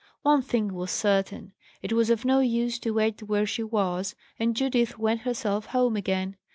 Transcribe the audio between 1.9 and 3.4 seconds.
was of no use to wait